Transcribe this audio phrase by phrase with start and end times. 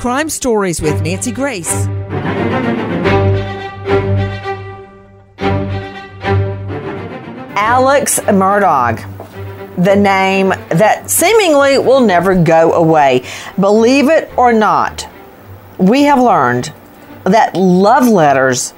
[0.00, 1.70] Crime Stories with Nancy Grace.
[7.54, 8.96] Alex Murdaugh,
[9.76, 13.26] the name that seemingly will never go away.
[13.60, 15.06] Believe it or not,
[15.76, 16.72] we have learned
[17.24, 18.72] that love letters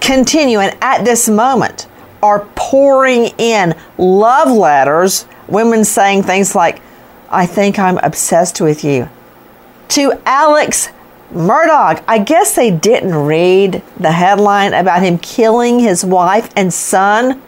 [0.00, 1.88] continue and at this moment
[2.22, 6.80] are pouring in love letters, women saying things like,
[7.28, 9.10] I think I'm obsessed with you.
[9.88, 10.90] To Alex
[11.32, 17.40] Murdaugh, I guess they didn't read the headline about him killing his wife and son.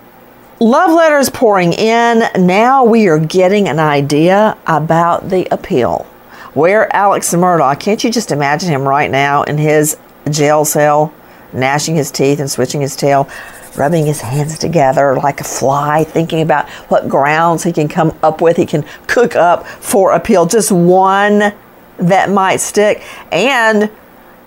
[0.58, 2.22] Love letters pouring in.
[2.46, 6.06] Now we are getting an idea about the appeal.
[6.54, 9.98] Where Alex Murdaugh, can't you just imagine him right now in his
[10.30, 11.12] jail cell,
[11.52, 13.28] gnashing his teeth and switching his tail,
[13.76, 18.40] rubbing his hands together like a fly, thinking about what grounds he can come up
[18.40, 20.46] with, he can cook up for appeal.
[20.46, 21.52] Just one
[22.00, 23.02] that might stick.
[23.30, 23.90] And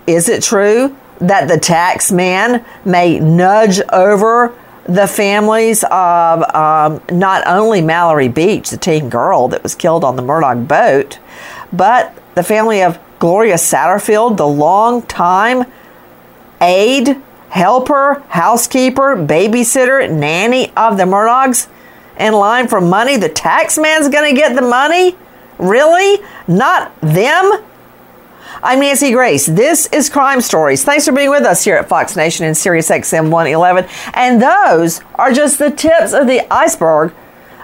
[0.06, 4.54] is it true that the tax man may nudge over
[4.84, 10.16] the families of um, not only Mallory Beach, the teen girl that was killed on
[10.16, 11.18] the Murdaugh boat,
[11.72, 15.64] but the family of Gloria Satterfield, the long-time
[16.60, 17.16] aide,
[17.48, 21.68] helper, housekeeper, babysitter, nanny of the Murdaughs
[22.18, 23.16] in line for money.
[23.16, 25.16] The tax man's going to get the money?
[25.58, 26.22] Really?
[26.48, 27.64] Not them?
[28.62, 29.46] I'm Nancy Grace.
[29.46, 30.84] This is Crime Stories.
[30.84, 33.88] Thanks for being with us here at Fox Nation and Sirius XM 111.
[34.14, 37.12] And those are just the tips of the iceberg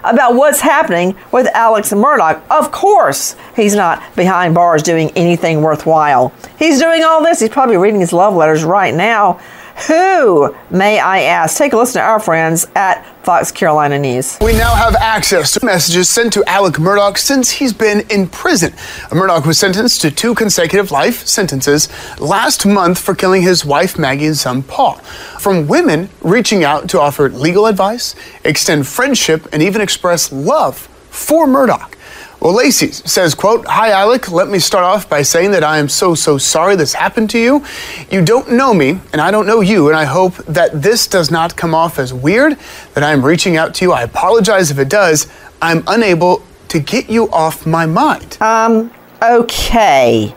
[0.03, 2.41] about what's happening with Alex Murdaugh.
[2.49, 6.33] Of course, he's not behind bars doing anything worthwhile.
[6.57, 7.39] He's doing all this.
[7.39, 9.39] He's probably reading his love letters right now.
[9.87, 11.57] Who, may I ask?
[11.57, 14.37] Take a listen to our friends at Fox Carolina News.
[14.39, 18.73] We now have access to messages sent to Alec Murdaugh since he's been in prison.
[19.09, 24.27] Murdaugh was sentenced to two consecutive life sentences last month for killing his wife Maggie
[24.27, 24.95] and son Paul.
[25.39, 30.77] From women reaching out to offer legal advice, extend friendship, and even express love
[31.09, 31.91] for Murdaugh.
[32.41, 34.31] Well, Lacey says, quote, Hi, Alec.
[34.31, 37.39] Let me start off by saying that I am so, so sorry this happened to
[37.39, 37.63] you.
[38.09, 41.29] You don't know me, and I don't know you, and I hope that this does
[41.29, 42.57] not come off as weird,
[42.95, 43.91] that I am reaching out to you.
[43.91, 45.31] I apologize if it does.
[45.61, 48.41] I'm unable to get you off my mind.
[48.41, 48.91] Um,
[49.21, 50.33] okay.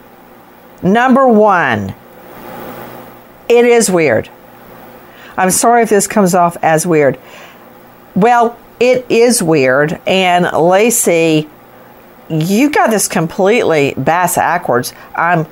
[0.82, 1.94] Number one,
[3.48, 4.28] it is weird.
[5.38, 7.18] I'm sorry if this comes off as weird.
[8.14, 11.48] Well, it is weird, and Lacey
[12.28, 14.92] you got this completely bass backwards.
[15.14, 15.46] I'm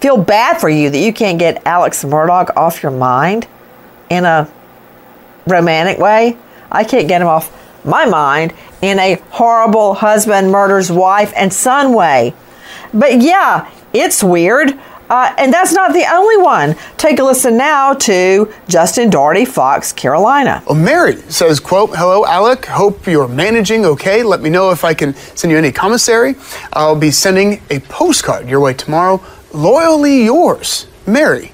[0.00, 3.46] feel bad for you that you can't get Alex Murdaugh off your mind
[4.10, 4.48] in a
[5.46, 6.36] romantic way.
[6.70, 7.52] I can't get him off
[7.84, 8.52] my mind
[8.82, 12.34] in a horrible husband murders wife and son way.
[12.92, 14.78] But yeah, it's weird.
[15.08, 16.74] Uh, and that's not the only one.
[16.96, 20.62] Take a listen now to Justin Daugherty, Fox, Carolina.
[20.66, 22.66] Well, Mary says, quote, Hello, Alec.
[22.66, 24.22] Hope you're managing okay.
[24.22, 26.34] Let me know if I can send you any commissary.
[26.72, 29.22] I'll be sending a postcard your way tomorrow.
[29.52, 31.52] Loyally yours, Mary.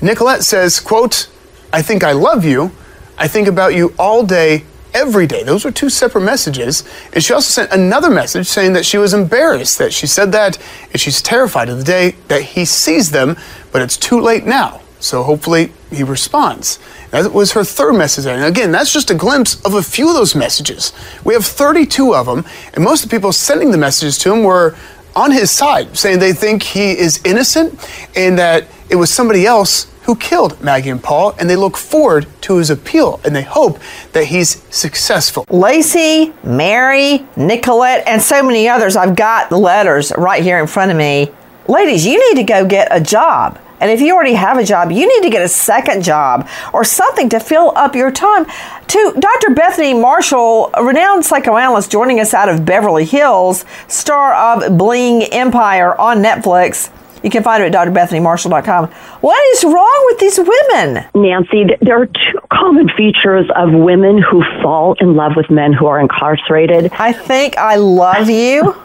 [0.00, 1.28] Nicolette says, quote,
[1.72, 2.72] I think I love you.
[3.16, 5.42] I think about you all day, every day.
[5.42, 6.84] Those were two separate messages.
[7.12, 10.58] And she also sent another message saying that she was embarrassed that she said that
[10.92, 13.36] and she's terrified of the day that he sees them,
[13.72, 14.80] but it's too late now.
[15.00, 16.78] So hopefully he responds.
[17.10, 18.24] That was her third message.
[18.24, 20.92] And again, that's just a glimpse of a few of those messages.
[21.24, 24.44] We have 32 of them, and most of the people sending the messages to him
[24.44, 24.74] were
[25.14, 27.78] on his side, saying they think he is innocent
[28.16, 32.26] and that it was somebody else who killed Maggie and Paul, and they look forward
[32.42, 33.78] to his appeal and they hope
[34.12, 35.46] that he's successful.
[35.48, 38.96] Lacey, Mary, Nicolette, and so many others.
[38.96, 41.32] I've got the letters right here in front of me.
[41.68, 43.58] Ladies, you need to go get a job.
[43.80, 46.84] And if you already have a job, you need to get a second job or
[46.84, 48.46] something to fill up your time.
[48.86, 49.54] To Dr.
[49.54, 55.98] Bethany Marshall, a renowned psychoanalyst joining us out of Beverly Hills, star of Bling Empire
[56.00, 56.90] on Netflix.
[57.24, 58.86] You can find her at drbethanymarshall.com.
[59.22, 61.04] What is wrong with these women?
[61.14, 65.86] Nancy, there are two common features of women who fall in love with men who
[65.86, 66.92] are incarcerated.
[66.92, 68.76] I think I love you.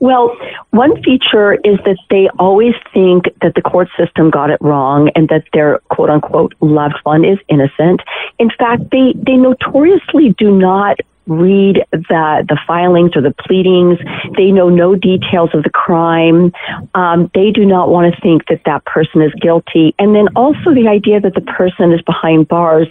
[0.00, 0.36] Well,
[0.68, 5.30] one feature is that they always think that the court system got it wrong and
[5.30, 8.02] that their quote unquote loved one is innocent.
[8.38, 13.98] In fact, they, they notoriously do not read the the filings or the pleadings.
[14.36, 16.52] They know no details of the crime.
[16.94, 19.94] Um, they do not want to think that that person is guilty.
[19.98, 22.88] And then also the idea that the person is behind bars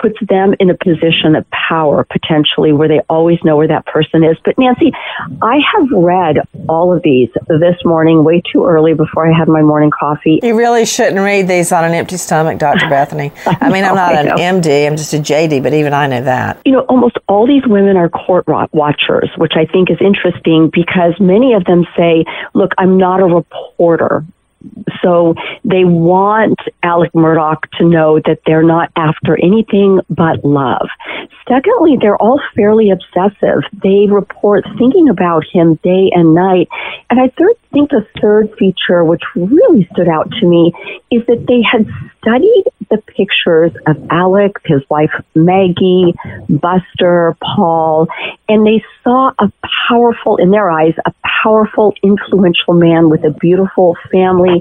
[0.00, 4.24] puts them in a position of power potentially where they always know where that person
[4.24, 4.36] is.
[4.44, 4.92] But Nancy,
[5.42, 6.36] I have read
[6.68, 10.40] all of these this morning way too early before I had my morning coffee.
[10.42, 12.88] You really shouldn't read these on an empty stomach, Dr.
[12.90, 13.32] Bethany.
[13.46, 16.22] I, I mean, I'm not an MD, I'm just a JD, but even I know
[16.22, 16.60] that.
[16.64, 21.14] You know, almost all these women are court watchers, which I think is interesting because
[21.20, 22.24] many of them say,
[22.54, 24.24] look, I'm not a reporter.
[25.02, 30.88] So they want Alec Murdaugh to know that they're not after anything but love.
[31.48, 33.62] Secondly, they're all fairly obsessive.
[33.82, 36.68] They report thinking about him day and night.
[37.10, 40.72] And I third, think the third feature, which really stood out to me,
[41.10, 41.86] is that they had
[42.20, 46.14] studied the pictures of Alec, his wife Maggie,
[46.48, 48.08] Buster, Paul,
[48.48, 49.52] and they saw a
[49.88, 51.12] powerful, in their eyes, a
[51.42, 54.55] powerful, influential man with a beautiful family.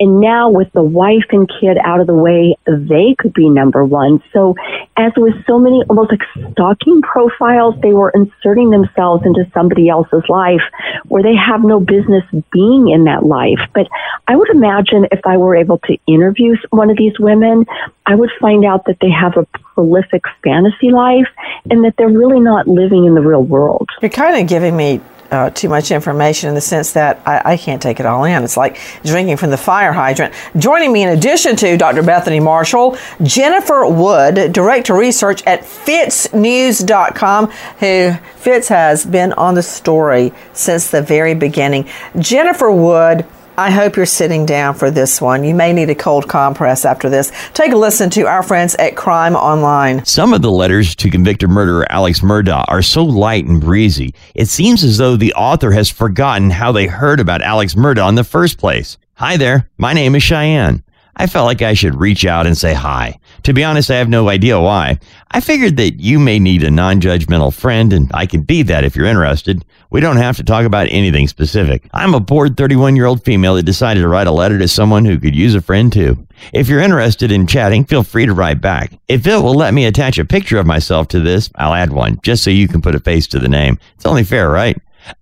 [0.00, 3.84] And now with the wife and kid out of the way, they could be number
[3.84, 4.22] one.
[4.32, 4.54] So
[4.96, 10.24] as with so many almost like stalking profiles, they were inserting themselves into somebody else's
[10.28, 10.62] life
[11.06, 13.60] where they have no business being in that life.
[13.74, 13.88] But
[14.26, 17.66] I would imagine if I were able to interview one of these women,
[18.06, 19.44] I would find out that they have a
[19.74, 21.28] prolific fantasy life
[21.70, 23.88] and that they're really not living in the real world.
[24.00, 25.00] You're kind of giving me
[25.30, 28.44] uh, too much information in the sense that I, I, can't take it all in.
[28.44, 30.34] It's like drinking from the fire hydrant.
[30.56, 32.02] Joining me in addition to Dr.
[32.02, 37.50] Bethany Marshall, Jennifer Wood, Director Research at FITSNews.com,
[37.80, 41.88] who FITS has been on the story since the very beginning.
[42.18, 43.26] Jennifer Wood,
[43.58, 45.42] I hope you're sitting down for this one.
[45.42, 47.32] You may need a cold compress after this.
[47.54, 50.04] Take a listen to our friends at Crime Online.
[50.04, 54.46] Some of the letters to convicted murderer Alex Murdaugh are so light and breezy, it
[54.46, 58.24] seems as though the author has forgotten how they heard about Alex Murdaugh in the
[58.24, 58.98] first place.
[59.14, 60.82] Hi there, my name is Cheyenne.
[61.18, 63.18] I felt like I should reach out and say hi.
[63.44, 64.98] To be honest, I have no idea why.
[65.30, 68.84] I figured that you may need a non judgmental friend, and I can be that
[68.84, 69.64] if you're interested.
[69.90, 71.88] We don't have to talk about anything specific.
[71.94, 75.06] I'm a bored 31 year old female that decided to write a letter to someone
[75.06, 76.26] who could use a friend too.
[76.52, 78.92] If you're interested in chatting, feel free to write back.
[79.08, 82.20] If it will let me attach a picture of myself to this, I'll add one,
[82.22, 83.78] just so you can put a face to the name.
[83.94, 84.76] It's only fair, right?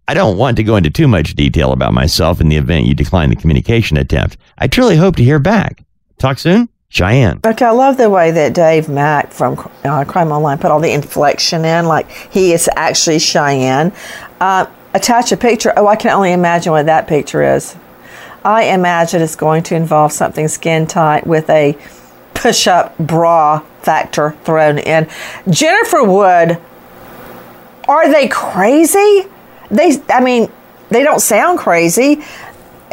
[0.08, 2.94] I don't want to go into too much detail about myself in the event you
[2.94, 4.38] decline the communication attempt.
[4.58, 5.83] I truly hope to hear back.
[6.24, 6.70] Talk soon.
[6.88, 7.40] Cheyenne.
[7.44, 10.90] Okay, I love the way that Dave Mack from uh, Crime Online put all the
[10.90, 13.92] inflection in, like he is actually Cheyenne.
[14.40, 14.64] Uh,
[14.94, 15.74] attach a picture.
[15.76, 17.76] Oh, I can only imagine what that picture is.
[18.42, 21.76] I imagine it's going to involve something skin tight with a
[22.32, 25.06] push up bra factor thrown in.
[25.50, 26.58] Jennifer Wood,
[27.86, 29.26] are they crazy?
[29.70, 30.50] They, I mean,
[30.88, 32.22] they don't sound crazy.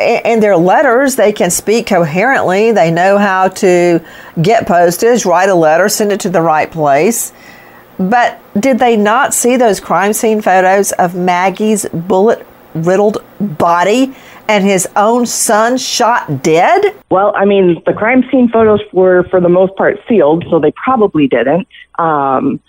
[0.01, 2.72] In their letters, they can speak coherently.
[2.72, 4.03] They know how to
[4.41, 7.34] get postage, write a letter, send it to the right place.
[7.98, 14.15] But did they not see those crime scene photos of Maggie's bullet riddled body
[14.48, 16.96] and his own son shot dead?
[17.10, 20.72] Well, I mean, the crime scene photos were for the most part sealed, so they
[20.72, 21.67] probably didn't.
[22.00, 22.60] Um,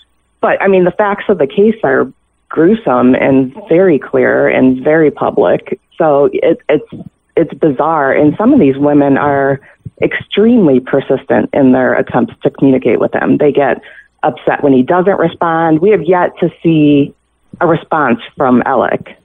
[0.40, 2.12] but I mean, the facts of the case are
[2.48, 5.80] gruesome and very clear and very public.
[5.96, 9.60] So it, it's it's bizarre, and some of these women are
[10.02, 13.38] extremely persistent in their attempts to communicate with him.
[13.38, 13.80] They get
[14.22, 15.80] upset when he doesn't respond.
[15.80, 17.14] We have yet to see
[17.60, 19.18] a response from Alec.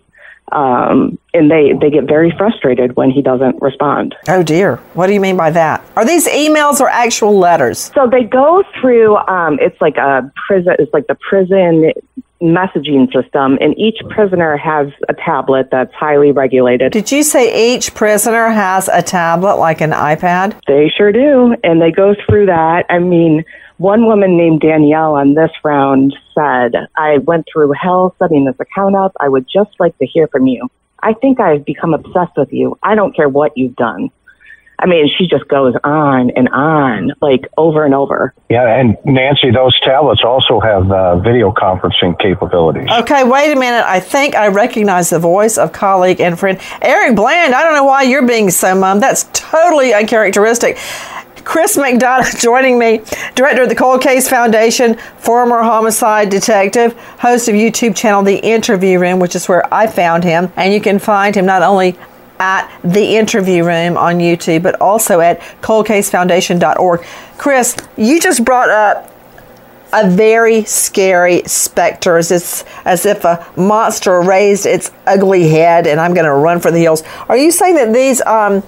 [0.51, 4.15] Um, and they, they get very frustrated when he doesn't respond.
[4.29, 4.77] Oh dear.
[4.93, 5.83] What do you mean by that?
[5.97, 7.91] Are these emails or actual letters?
[7.93, 11.91] So they go through, um, it's like a prison, it's like the prison
[12.41, 16.91] messaging system, and each prisoner has a tablet that's highly regulated.
[16.91, 20.59] Did you say each prisoner has a tablet like an iPad?
[20.67, 22.85] They sure do, and they go through that.
[22.89, 23.43] I mean,
[23.77, 28.95] one woman named Danielle on this round said, I went through hell setting this account
[28.95, 29.13] up.
[29.19, 30.67] I would just like to hear from you.
[31.01, 32.77] I think I've become obsessed with you.
[32.81, 34.09] I don't care what you've done.
[34.79, 38.33] I mean, she just goes on and on, like over and over.
[38.49, 42.87] Yeah, and Nancy, those tablets also have uh, video conferencing capabilities.
[42.99, 43.83] Okay, wait a minute.
[43.85, 47.55] I think I recognize the voice of colleague and friend Eric Bland.
[47.55, 48.99] I don't know why you're being so mum.
[48.99, 50.77] That's totally uncharacteristic.
[51.47, 53.01] Chris McDonough joining me,
[53.33, 58.99] director of the Cold Case Foundation, former homicide detective, host of YouTube channel The Interview
[58.99, 60.51] Room, which is where I found him.
[60.57, 61.97] And you can find him not only
[62.39, 67.01] at the interview room on YouTube, but also at coldcasefoundation.org.
[67.37, 69.13] Chris, you just brought up
[69.93, 75.99] a very scary specter as, it's, as if a monster raised its ugly head and
[75.99, 77.03] I'm going to run for the hills.
[77.29, 78.63] Are you saying that these um,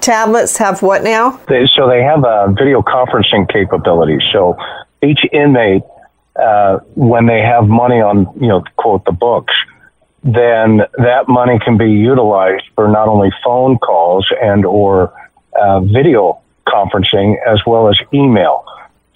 [0.00, 1.40] tablets have what now?
[1.48, 4.18] They, so they have uh, video conferencing capability.
[4.32, 4.56] So
[5.02, 5.82] each inmate,
[6.40, 9.52] uh, when they have money on, you know, quote, the books,
[10.22, 15.12] then that money can be utilized for not only phone calls and or
[15.58, 18.64] uh, video conferencing as well as email.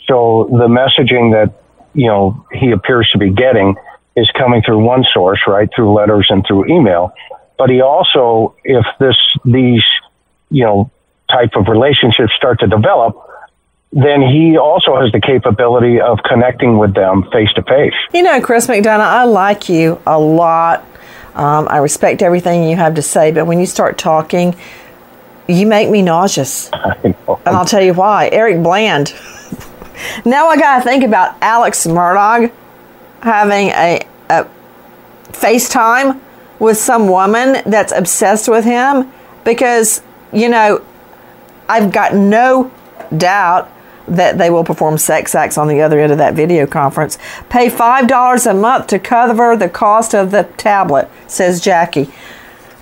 [0.08, 1.61] So the messaging that
[1.94, 3.76] you know he appears to be getting
[4.16, 7.12] is coming through one source, right, through letters and through email.
[7.58, 9.84] But he also, if this these
[10.50, 10.90] you know
[11.30, 13.16] type of relationships start to develop,
[13.92, 17.94] then he also has the capability of connecting with them face to face.
[18.12, 20.84] You know, Chris McDonough, I like you a lot.
[21.35, 24.55] Um, I respect everything you have to say, but when you start talking,
[25.49, 26.71] you make me nauseous.
[27.47, 28.31] And I'll tell you why.
[28.33, 29.12] Eric Bland.
[30.25, 32.50] now I got to think about Alex Murdaugh
[33.21, 34.00] having a,
[34.31, 34.47] a
[35.33, 36.21] FaceTime
[36.59, 39.12] with some woman that's obsessed with him
[39.45, 40.83] because, you know,
[41.69, 42.71] I've got no
[43.17, 43.71] doubt
[44.08, 47.18] that they will perform sex acts on the other end of that video conference.
[47.49, 52.11] Pay $5 a month to cover the cost of the tablet, says Jackie.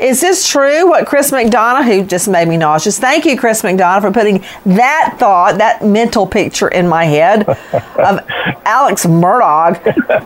[0.01, 2.99] Is this true what Chris McDonough, who just made me nauseous?
[2.99, 8.19] Thank you, Chris McDonough, for putting that thought, that mental picture in my head of
[8.65, 9.77] Alex Murdaugh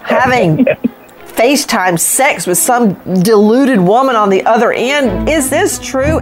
[0.02, 0.64] having
[1.36, 5.28] FaceTime sex with some deluded woman on the other end.
[5.28, 6.20] Is this true?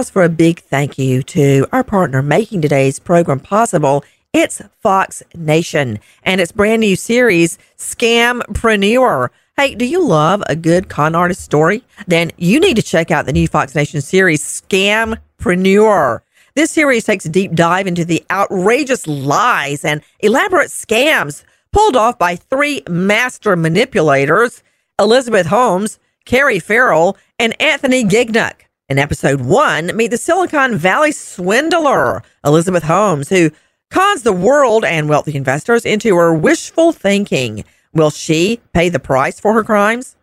[0.00, 4.02] Pause for a big thank you to our partner making today's program possible.
[4.32, 9.28] It's Fox Nation and its brand new series, Scampreneur.
[9.58, 11.84] Hey, do you love a good con artist story?
[12.06, 16.20] Then you need to check out the new Fox Nation series, Scampreneur.
[16.54, 22.18] This series takes a deep dive into the outrageous lies and elaborate scams pulled off
[22.18, 24.62] by three master manipulators
[24.98, 28.69] Elizabeth Holmes, Carrie Farrell, and Anthony Gignac.
[28.90, 33.52] In episode one, meet the Silicon Valley swindler, Elizabeth Holmes, who
[33.88, 37.62] cons the world and wealthy investors into her wishful thinking.
[37.94, 40.16] Will she pay the price for her crimes?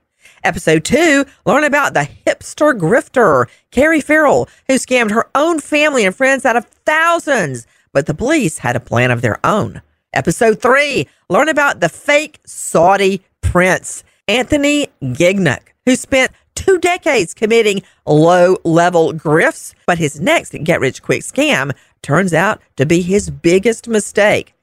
[0.44, 6.14] Episode two, learn about the hipster grifter, Carrie Farrell, who scammed her own family and
[6.14, 9.82] friends out of thousands, but the police had a plan of their own.
[10.12, 17.84] Episode three, learn about the fake Saudi prince, Anthony Gignac, who spent two decades committing
[18.06, 23.30] low level grifts, but his next get rich quick scam turns out to be his
[23.30, 24.54] biggest mistake.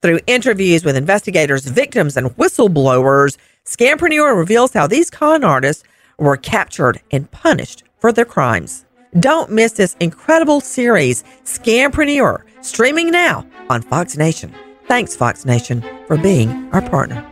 [0.00, 5.84] Through interviews with investigators, victims, and whistleblowers, Scampreneur reveals how these con artists
[6.18, 8.84] were captured and punished for their crimes.
[9.20, 14.52] Don't miss this incredible series, Scampreneur, streaming now on Fox Nation.
[14.86, 17.31] Thanks, Fox Nation, for being our partner.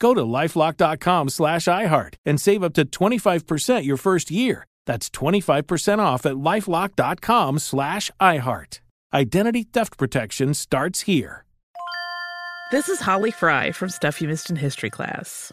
[0.00, 4.66] Go to lifelock.com slash iHeart and save up to 25% your first year.
[4.86, 8.80] That's 25% off at lifelock.com slash iHeart.
[9.12, 11.44] Identity theft protection starts here.
[12.72, 15.52] This is Holly Fry from Stuff You Missed in History class.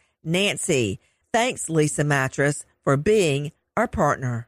[0.23, 0.99] Nancy.
[1.33, 4.47] Thanks, Leesa Mattress, for being our partner.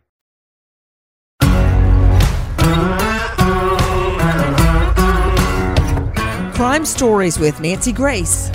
[6.54, 8.52] Crime Stories with Nancy Grace.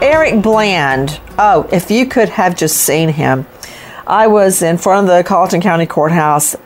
[0.00, 1.20] Eric Bland.
[1.38, 3.46] Oh, if you could have just seen him.
[4.06, 6.56] I was in front of the Colleton County Courthouse,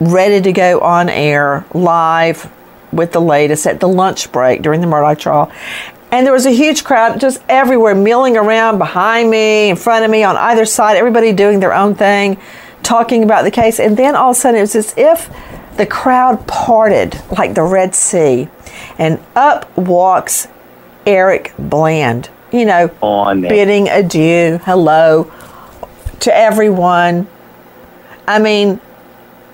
[0.00, 2.50] ready to go on air live
[2.92, 5.52] with the latest at the lunch break during the Murdaugh trial.
[6.10, 10.10] And there was a huge crowd just everywhere, milling around behind me, in front of
[10.10, 12.38] me, on either side, everybody doing their own thing,
[12.82, 13.78] talking about the case.
[13.78, 15.30] And then all of a sudden, it was as if
[15.76, 18.48] the crowd parted like the Red Sea.
[18.98, 20.48] And up walks
[21.06, 25.30] Eric Bland, you know, On bidding adieu, hello
[26.20, 27.28] to everyone.
[28.26, 28.80] I mean,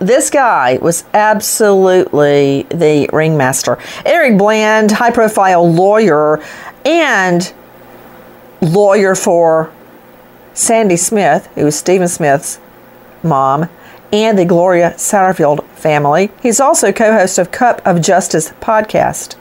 [0.07, 3.79] this guy was absolutely the ringmaster.
[4.05, 6.43] Eric Bland, high profile lawyer
[6.85, 7.53] and
[8.61, 9.73] lawyer for
[10.53, 12.61] Sandy Smith, who was Stephen Smith's
[13.23, 13.69] mom,
[14.13, 16.31] and the Gloria Satterfield family.
[16.43, 19.37] He's also co host of Cup of Justice podcast.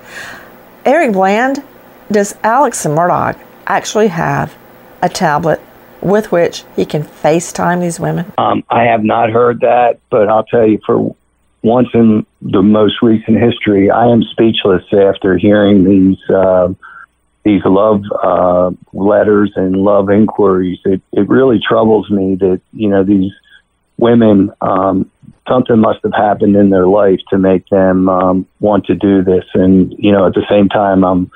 [0.85, 1.63] Eric Bland,
[2.11, 4.55] does Alex Murdaugh actually have
[5.01, 5.61] a tablet
[6.03, 8.31] with which he can FaceTime these women?
[8.37, 11.15] Um, I have not heard that, but I'll tell you, for
[11.63, 16.73] once in the most recent history, I am speechless after hearing these uh,
[17.43, 20.79] these love uh, letters and love inquiries.
[20.85, 23.31] It it really troubles me that you know these
[23.97, 24.51] women.
[24.61, 25.09] Um,
[25.47, 29.45] something must have happened in their life to make them um, want to do this,
[29.53, 31.31] and you know, at the same time, I'm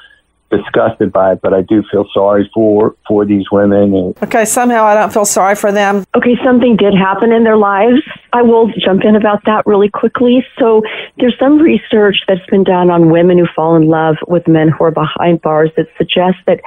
[0.50, 3.94] disgusted by it, but I do feel sorry for for these women.
[3.94, 6.06] And Okay, somehow I don't feel sorry for them.
[6.16, 8.02] Okay, something did happen in their lives.
[8.34, 10.46] I will jump in about that really quickly.
[10.60, 10.84] So,
[11.18, 14.86] there's some research that's been done on women who fall in love with men who
[14.86, 16.62] are behind bars that suggests that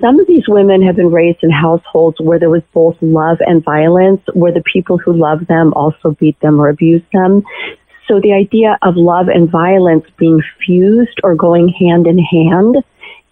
[0.00, 3.62] some of these women have been raised in households where there was both love and
[3.62, 7.42] violence, where the people who love them also beat them or abuse them.
[8.08, 12.76] So, the idea of love and violence being fused or going hand in hand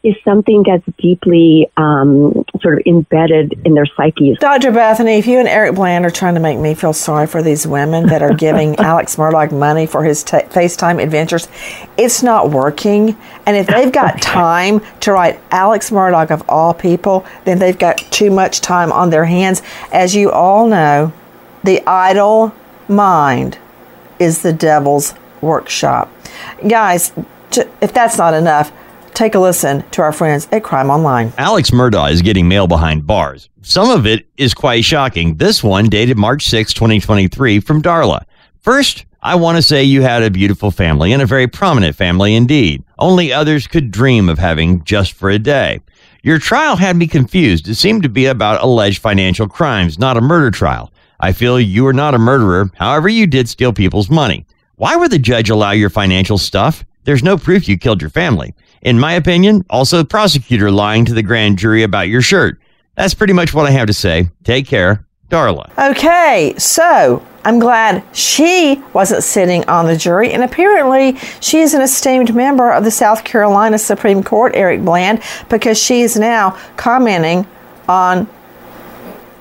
[0.05, 4.39] is something that's deeply um, sort of embedded in their psyches.
[4.39, 4.71] Dr.
[4.71, 7.67] Bethany, if you and Eric Bland are trying to make me feel sorry for these
[7.67, 11.49] women that are giving Alex Murdaugh money for his t- FaceTime adventures,
[11.97, 13.17] it's not working.
[13.45, 17.99] And if they've got time to write Alex Murdaugh of all people, then they've got
[17.99, 19.63] too much time on their hands.
[19.93, 21.13] As you all know,
[21.65, 22.55] the idle
[22.87, 23.59] mind
[24.21, 26.11] is the devil's workshop.
[26.67, 27.13] Guys,
[27.81, 28.73] if that's not enough,
[29.19, 31.33] take a listen to our friends at Crime Online.
[31.39, 33.49] Alex Murdaugh is getting mail behind bars.
[33.63, 35.35] Some of it is quite shocking.
[35.35, 38.25] This one dated March 6, 2023 from Darla.
[38.61, 42.37] First, I want to say you had a beautiful family and a very prominent family
[42.37, 42.85] indeed.
[42.97, 45.81] Only others could dream of having just for a day.
[46.23, 47.67] Your trial had me confused.
[47.67, 50.93] It seemed to be about alleged financial crimes, not a murder trial.
[51.19, 52.71] I feel you are not a murderer.
[52.77, 54.47] However, you did steal people's money.
[54.77, 56.85] Why would the judge allow your financial stuff?
[57.03, 58.55] There's no proof you killed your family.
[58.83, 62.61] In my opinion, also the prosecutor lying to the grand jury about your shirt.
[62.97, 64.31] That's pretty much what I have to say.
[64.45, 65.07] Take care.
[65.31, 65.71] Darla.
[65.91, 71.83] Okay, so I'm glad she wasn't sitting on the jury, and apparently she is an
[71.83, 77.47] esteemed member of the South Carolina Supreme Court, Eric Bland, because she is now commenting
[77.88, 78.29] on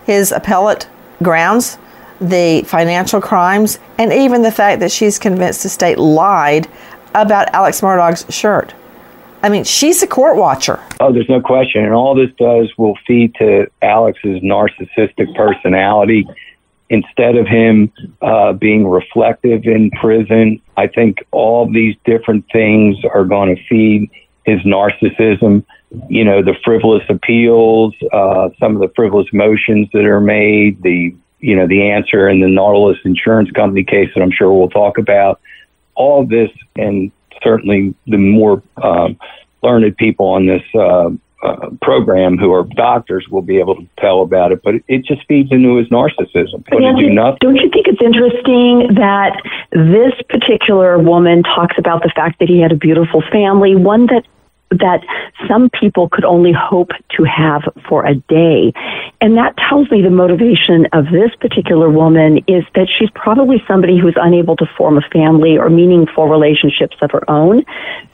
[0.05, 0.89] his appellate
[1.23, 1.77] grounds,
[2.19, 6.67] the financial crimes, and even the fact that she's convinced the state lied
[7.15, 8.73] about Alex Murdaugh's shirt.
[9.43, 10.79] I mean, she's a court watcher.
[10.99, 11.83] Oh, there's no question.
[11.83, 16.27] And all this does will feed to Alex's narcissistic personality.
[16.89, 23.25] Instead of him uh, being reflective in prison, I think all these different things are
[23.25, 24.09] going to feed
[24.45, 25.65] his narcissism.
[26.09, 31.15] You know, the frivolous appeals, uh, some of the frivolous motions that are made, the
[31.39, 34.97] you know the answer in the Nautilus Insurance Company case that I'm sure we'll talk
[34.97, 35.39] about.
[35.95, 37.11] All this and
[37.43, 39.17] certainly the more um,
[39.63, 41.09] learned people on this uh,
[41.43, 45.05] uh, program who are doctors will be able to tell about it, but it, it
[45.05, 46.63] just feeds into his narcissism.
[46.69, 47.37] But do nothing.
[47.41, 49.39] Don't you think it's interesting that
[49.71, 54.25] this particular woman talks about the fact that he had a beautiful family, one that
[54.71, 55.01] that
[55.47, 58.73] some people could only hope to have for a day.
[59.21, 63.97] And that tells me the motivation of this particular woman is that she's probably somebody
[63.97, 67.63] who's unable to form a family or meaningful relationships of her own.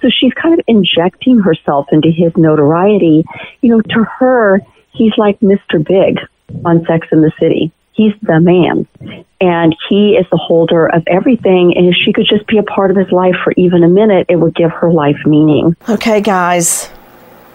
[0.01, 3.23] So she's kind of injecting herself into his notoriety.
[3.61, 4.61] You know, to her,
[4.91, 5.83] he's like Mr.
[5.83, 6.19] Big
[6.65, 7.71] on Sex in the City.
[7.93, 8.87] He's the man.
[9.39, 11.73] And he is the holder of everything.
[11.77, 14.25] And if she could just be a part of his life for even a minute,
[14.29, 15.75] it would give her life meaning.
[15.87, 16.89] Okay, guys,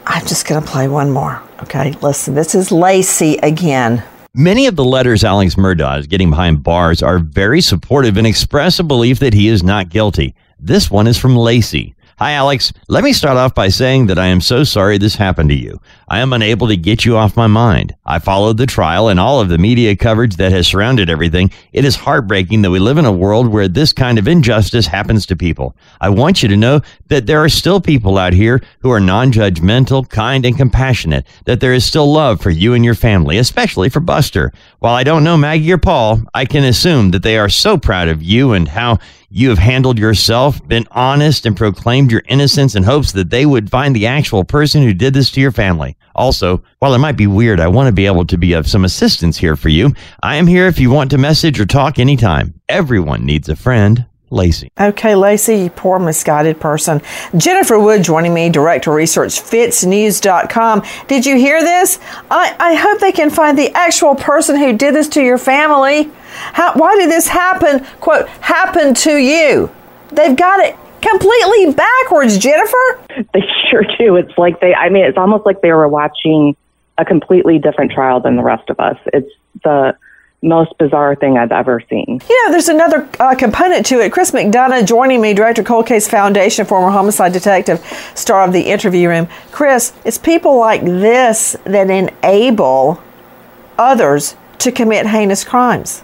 [0.06, 1.42] I'm just going to play one more.
[1.62, 4.04] Okay, listen, this is Lacey again.
[4.34, 8.78] Many of the letters Alex Murdaugh is getting behind bars are very supportive and express
[8.78, 10.34] a belief that he is not guilty.
[10.60, 11.96] This one is from Lacey.
[12.20, 12.72] Hi, Alex.
[12.88, 15.80] Let me start off by saying that I am so sorry this happened to you.
[16.08, 17.94] I am unable to get you off my mind.
[18.04, 21.52] I followed the trial and all of the media coverage that has surrounded everything.
[21.72, 25.26] It is heartbreaking that we live in a world where this kind of injustice happens
[25.26, 25.76] to people.
[26.00, 29.30] I want you to know that there are still people out here who are non
[29.30, 33.90] judgmental, kind, and compassionate, that there is still love for you and your family, especially
[33.90, 34.52] for Buster.
[34.80, 38.08] While I don't know Maggie or Paul, I can assume that they are so proud
[38.08, 38.98] of you and how
[39.30, 43.70] you have handled yourself, been honest, and proclaimed your innocence in hopes that they would
[43.70, 45.96] find the actual person who did this to your family.
[46.14, 48.84] Also, while it might be weird, I want to be able to be of some
[48.84, 49.94] assistance here for you.
[50.22, 52.54] I am here if you want to message or talk anytime.
[52.68, 54.07] Everyone needs a friend.
[54.30, 54.70] Lacey.
[54.78, 57.00] Okay, Lacey, you poor misguided person.
[57.36, 60.82] Jennifer Wood joining me, Director Research, FITSNews.com.
[61.06, 61.98] Did you hear this?
[62.30, 66.10] I, I hope they can find the actual person who did this to your family.
[66.52, 69.70] How, why did this happen, quote, happen to you?
[70.10, 72.76] They've got it completely backwards, Jennifer.
[73.34, 74.14] They sure do.
[74.14, 76.56] It's like they, I mean, it's almost like they were watching
[76.98, 78.96] a completely different trial than the rest of us.
[79.12, 79.30] It's
[79.64, 79.96] the,
[80.42, 82.20] most bizarre thing I've ever seen.
[82.28, 84.12] You know, there's another uh, component to it.
[84.12, 89.08] Chris McDonough joining me, Director Cold Case Foundation, former homicide detective, star of the interview
[89.08, 89.28] room.
[89.50, 93.02] Chris, it's people like this that enable
[93.76, 96.02] others to commit heinous crimes.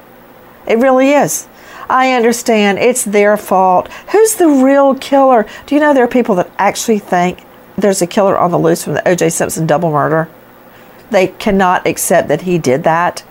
[0.66, 1.46] It really is.
[1.88, 3.88] I understand it's their fault.
[4.10, 5.46] Who's the real killer?
[5.66, 7.44] Do you know there are people that actually think
[7.76, 9.30] there's a killer on the loose from the O.J.
[9.30, 10.28] Simpson double murder?
[11.10, 13.22] They cannot accept that he did that.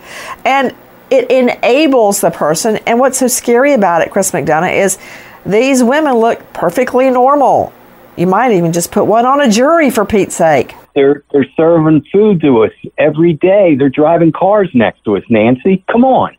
[0.44, 0.74] And
[1.10, 2.78] it enables the person.
[2.86, 4.98] And what's so scary about it, Chris McDonough, is
[5.46, 7.72] these women look perfectly normal.
[8.16, 10.74] You might even just put one on a jury for Pete's sake.
[10.94, 13.74] They're they're serving food to us every day.
[13.74, 15.24] They're driving cars next to us.
[15.28, 16.36] Nancy, come on.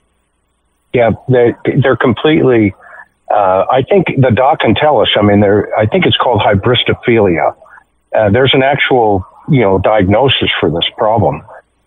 [0.94, 2.74] Yeah, they're they're completely.
[3.30, 5.10] Uh, I think the doc can tell us.
[5.18, 5.78] I mean, they're.
[5.78, 7.54] I think it's called hybristophilia.
[8.16, 11.44] Uh, there's an actual, you know, diagnosis for this problem.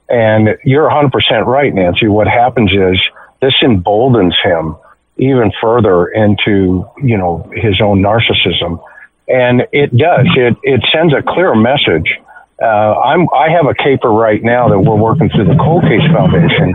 [0.08, 2.08] And you're 100% right, Nancy.
[2.08, 3.00] What happens is
[3.40, 4.76] this emboldens him
[5.18, 8.82] even further into, you know, his own narcissism.
[9.28, 10.26] And it does.
[10.36, 12.18] It, it sends a clear message.
[12.62, 12.66] Uh,
[13.00, 16.74] I'm, I have a caper right now that we're working through the Cold Case Foundation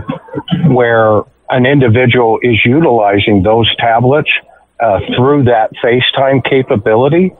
[0.72, 4.30] where an individual is utilizing those tablets
[4.80, 7.32] uh, through that FaceTime capability.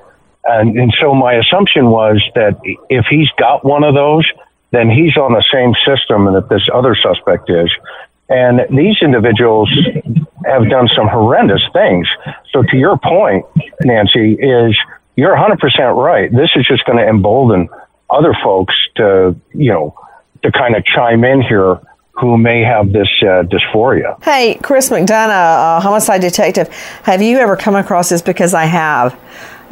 [0.45, 4.27] And, and so my assumption was that if he's got one of those,
[4.75, 7.71] then he's on the same system that this other suspect is.
[8.29, 9.71] And these individuals
[10.47, 12.09] have done some horrendous things.
[12.53, 13.45] So to your point,
[13.85, 14.77] Nancy, is
[15.17, 15.59] you're 100%
[15.97, 16.33] right.
[16.33, 17.69] This is just going to embolden
[18.11, 19.95] other folks to, you know,
[20.43, 21.81] to kind of chime in here
[22.17, 24.23] who may have this uh, dysphoria.
[24.23, 26.69] Hey, Chris McDonough, homicide detective,
[27.03, 28.23] have you ever come across this?
[28.23, 29.19] Because I have.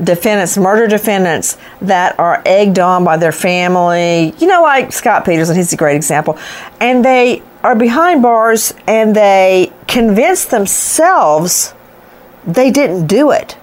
[0.02, 5.54] Defendants, murder defendants that are egged on by their family, you know, like Scott Peterson,
[5.54, 6.38] he's a great example,
[6.80, 11.74] and they are behind bars and they convince themselves
[12.44, 13.56] they didn't do it.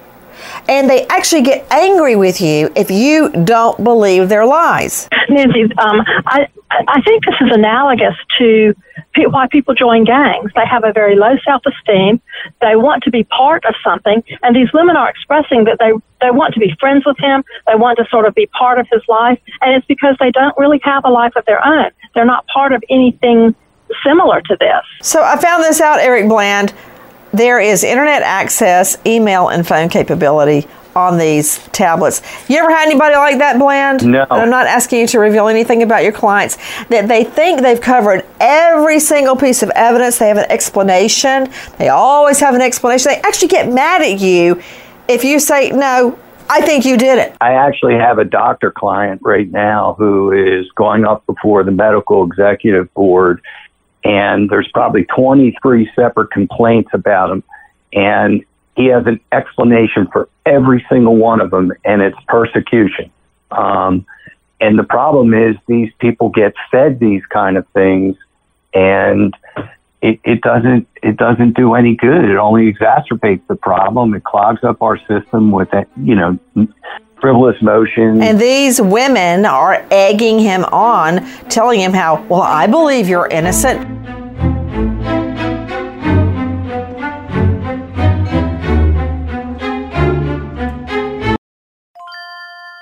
[0.70, 5.08] And they actually get angry with you if you don't believe their lies.
[5.28, 8.72] Nancy, um, I, I think this is analogous to
[9.16, 10.52] why people join gangs.
[10.54, 12.22] They have a very low self esteem.
[12.60, 14.22] They want to be part of something.
[14.44, 17.42] And these women are expressing that they, they want to be friends with him.
[17.66, 19.40] They want to sort of be part of his life.
[19.62, 21.90] And it's because they don't really have a life of their own.
[22.14, 23.56] They're not part of anything
[24.06, 24.82] similar to this.
[25.02, 26.72] So I found this out, Eric Bland.
[27.32, 30.66] There is internet access, email, and phone capability
[30.96, 32.20] on these tablets.
[32.48, 34.04] You ever had anybody like that, Bland?
[34.04, 34.22] No.
[34.22, 36.58] And I'm not asking you to reveal anything about your clients.
[36.88, 40.18] That they think they've covered every single piece of evidence.
[40.18, 41.48] They have an explanation.
[41.78, 43.12] They always have an explanation.
[43.12, 44.60] They actually get mad at you
[45.08, 47.36] if you say, no, I think you did it.
[47.40, 52.24] I actually have a doctor client right now who is going up before the medical
[52.24, 53.40] executive board,
[54.04, 57.42] and there's probably 23 separate complaints about him.
[57.92, 58.44] And
[58.76, 63.10] he has an explanation for every single one of them, and it's persecution.
[63.50, 64.06] Um,
[64.60, 68.16] and the problem is these people get fed these kind of things,
[68.72, 69.34] and
[70.02, 72.24] it, it doesn't it doesn't do any good.
[72.24, 74.14] It only exacerbates the problem.
[74.14, 75.68] It clogs up our system with
[76.02, 76.38] you know
[77.20, 78.22] frivolous motions.
[78.22, 83.86] And these women are egging him on, telling him how well I believe you're innocent.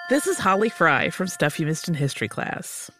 [0.08, 2.90] This is Holly Fry from Stuff You Missed in History class.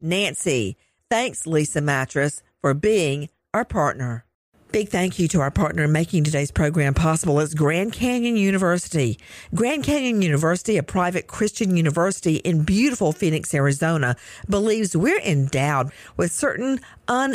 [0.00, 0.76] Nancy.
[1.10, 4.24] Thanks, Leesa Mattress, for being our partner.
[4.70, 9.18] Big thank you to our partner in making today's program possible is Grand Canyon University.
[9.54, 14.14] Grand Canyon University, a private Christian university in beautiful Phoenix, Arizona,
[14.46, 17.34] believes we're endowed with certain un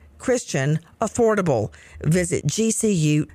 [0.21, 1.73] Christian, affordable.
[2.01, 3.27] Visit gcu.edu.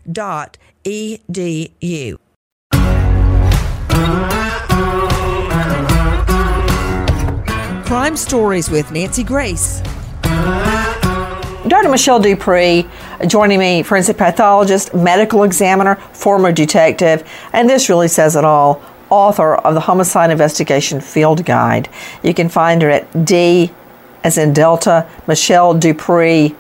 [7.85, 9.83] Crime Stories with Nancy Grace.
[11.67, 11.89] Dr.
[11.89, 12.89] Michelle DuPre
[13.27, 19.57] joining me, forensic pathologist, medical examiner, former detective, and this really says it all author
[19.57, 21.89] of the Homicide Investigation Field Guide.
[22.23, 23.73] You can find her at D
[24.23, 26.55] as in Delta, Michelle DuPre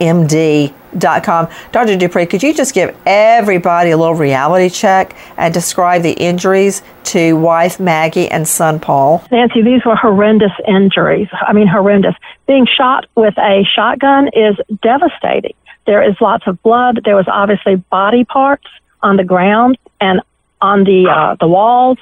[0.00, 1.48] MD.com.
[1.72, 1.96] Dr.
[1.96, 7.34] DuPre, could you just give everybody a little reality check and describe the injuries to
[7.34, 9.24] wife Maggie and son Paul?
[9.30, 11.28] Nancy, these were horrendous injuries.
[11.32, 12.14] I mean, horrendous.
[12.46, 15.54] Being shot with a shotgun is devastating.
[15.86, 17.00] There is lots of blood.
[17.04, 18.66] There was obviously body parts
[19.02, 20.20] on the ground and
[20.60, 21.98] on the uh, the walls.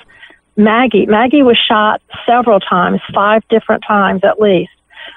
[0.57, 4.71] Maggie, Maggie was shot several times, five different times at least.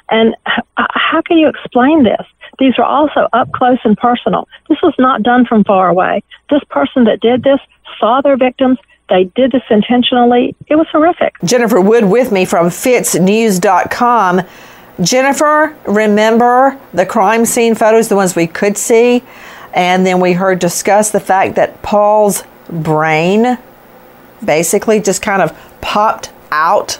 [0.10, 0.36] And
[0.76, 2.26] how can you explain this?
[2.60, 4.48] These are also up close and personal.
[4.70, 6.24] This was not done from far away.
[6.50, 7.60] This person that did this
[8.00, 8.80] saw their victims.
[9.10, 10.56] They did this intentionally.
[10.68, 11.36] It was horrific.
[11.44, 14.42] Jennifer Wood with me from FITSNews.com.
[15.00, 19.24] Jennifer, remember the crime scene photos, the ones we could see?
[19.74, 23.60] And then we heard discuss the fact that Paul's brain
[24.44, 27.00] basically just kind of popped out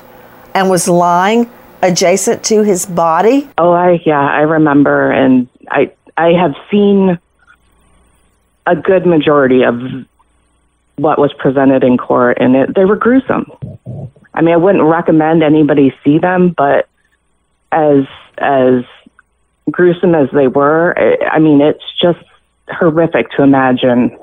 [0.54, 1.50] and was lying
[1.82, 3.50] adjacent to his body?
[3.58, 7.20] Oh, I yeah, I remember, and I I have seen
[8.66, 9.82] a good majority of
[10.98, 13.52] what was presented in court, and it, they were gruesome.
[14.34, 16.88] I mean, I wouldn't recommend anybody see them, but
[17.72, 18.06] as
[18.38, 18.84] as
[19.70, 20.98] gruesome as they were,
[21.32, 22.20] I mean, it's just
[22.70, 24.18] horrific to imagine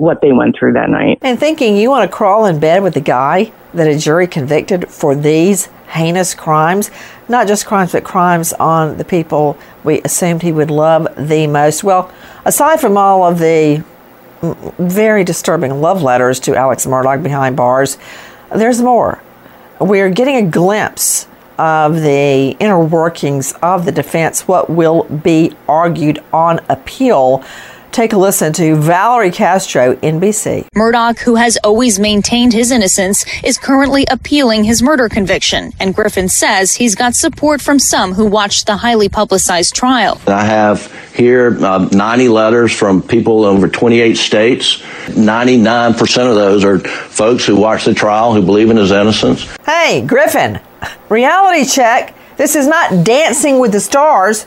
[0.00, 1.18] what they went through that night.
[1.20, 4.88] And thinking you want to crawl in bed with the guy that a jury convicted
[4.88, 6.90] for these heinous crimes,
[7.28, 11.84] not just crimes, but crimes on the people we assumed he would love the most.
[11.84, 12.10] Well,
[12.46, 13.84] aside from all of the
[14.78, 17.98] very disturbing love letters to Alex Murdaugh behind bars,
[18.56, 19.22] there's more.
[19.80, 26.20] We're getting a glimpse of the inner workings of the defense, what will be argued
[26.32, 27.44] on appeal
[27.92, 30.68] Take a listen to Valerie Castro, NBC.
[30.76, 35.72] Murdaugh, who has always maintained his innocence, is currently appealing his murder conviction.
[35.80, 40.20] And Griffin says he's got support from some who watched the highly publicized trial.
[40.28, 44.78] I have here uh, 90 letters from people over 28 states.
[45.06, 49.48] 99% of those are folks who watched the trial who believe in his innocence.
[49.66, 50.60] Hey, Griffin,
[51.08, 52.14] reality check.
[52.36, 54.44] This is not dancing with the stars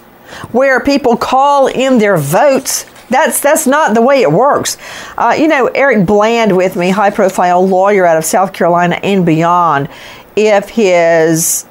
[0.52, 4.78] where people call in their votes that's that's not the way it works.
[5.18, 9.26] Uh, you know, Eric Bland with me, high profile lawyer out of South Carolina and
[9.26, 9.88] beyond.
[10.36, 11.66] If his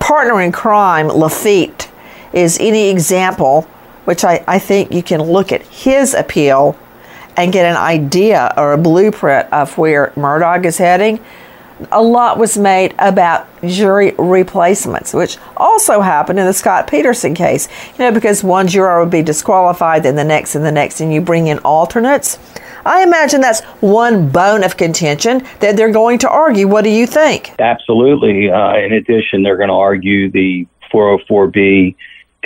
[0.00, 1.88] partner in crime, Laffitte,
[2.32, 3.62] is any example,
[4.04, 6.76] which I, I think you can look at his appeal
[7.36, 11.20] and get an idea or a blueprint of where Murdaugh is heading
[11.92, 17.68] a lot was made about jury replacements, which also happened in the Scott Peterson case.
[17.92, 21.12] You know, because one juror would be disqualified, then the next and the next, and
[21.12, 22.38] you bring in alternates.
[22.84, 26.68] I imagine that's one bone of contention that they're going to argue.
[26.68, 27.52] What do you think?
[27.58, 28.48] Absolutely.
[28.48, 31.96] Uh, in addition, they're going to argue the 404B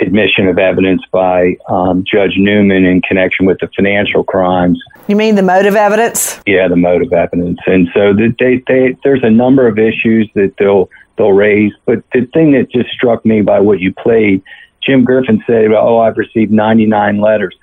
[0.01, 4.81] admission of evidence by um, Judge Newman in connection with the financial crimes.
[5.07, 6.39] You mean the motive evidence?
[6.45, 7.59] Yeah, the motive evidence.
[7.65, 11.71] And so the, they, they, there's a number of issues that they'll they'll raise.
[11.85, 14.43] But the thing that just struck me by what you played,
[14.83, 17.55] Jim Griffin said, "Oh, I've received 99 letters."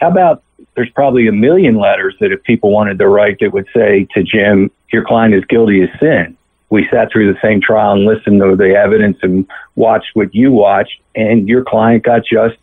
[0.00, 0.42] How about
[0.76, 4.22] there's probably a million letters that if people wanted to write that would say to
[4.22, 6.36] Jim, "Your client is guilty of sin."
[6.70, 10.52] We sat through the same trial and listened to the evidence and watched what you
[10.52, 12.56] watched, and your client got just,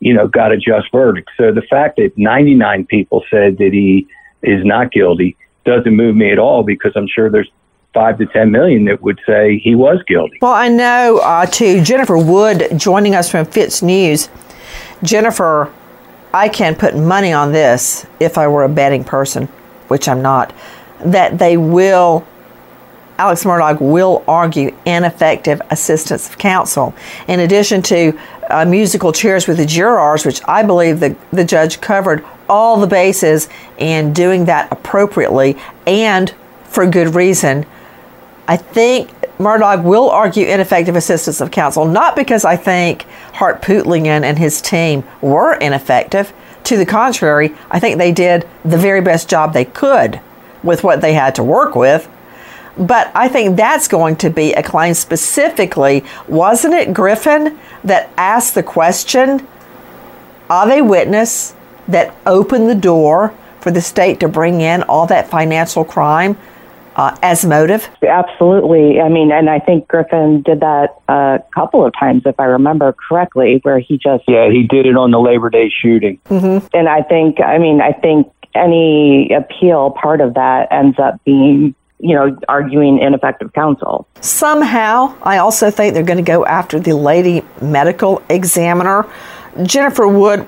[0.00, 1.30] you know, got a just verdict.
[1.36, 4.06] So the fact that 99 people said that he
[4.42, 7.50] is not guilty doesn't move me at all because I'm sure there's
[7.96, 10.38] five to ten million that would say he was guilty.
[10.42, 14.28] Well, I know uh, to Jennifer Wood joining us from FITS News.
[15.02, 15.72] Jennifer,
[16.32, 19.46] I can put money on this if I were a betting person,
[19.88, 20.54] which I'm not,
[21.00, 22.26] that they will
[23.18, 26.94] Alex Murdaugh will argue ineffective assistance of counsel.
[27.28, 28.18] In addition to
[28.50, 32.86] uh, musical chairs with the jurors, which I believe the, the judge covered all the
[32.86, 33.48] bases
[33.78, 35.56] in doing that appropriately
[35.86, 36.32] and
[36.64, 37.66] for good reason.
[38.46, 44.38] I think Murdaugh will argue ineffective assistance of counsel, not because I think Harpootlian and
[44.38, 46.32] his team were ineffective.
[46.64, 50.20] To the contrary, I think they did the very best job they could
[50.62, 52.08] with what they had to work with.
[52.78, 56.04] But I think that's going to be a claim specifically.
[56.28, 59.46] Wasn't it Griffin that asked the question
[60.50, 61.54] Are they witness
[61.88, 66.36] that opened the door for the state to bring in all that financial crime
[66.96, 67.88] uh, as motive?
[68.02, 69.00] Absolutely.
[69.00, 72.94] I mean, and I think Griffin did that a couple of times, if I remember
[73.08, 74.24] correctly, where he just.
[74.28, 76.18] Yeah, he did it on the Labor Day shooting.
[76.28, 76.66] Mm-hmm.
[76.74, 81.74] And I think, I mean, I think any appeal part of that ends up being
[81.98, 84.06] you know, arguing ineffective counsel.
[84.20, 89.06] Somehow, I also think they're going to go after the lady medical examiner.
[89.62, 90.46] Jennifer Wood,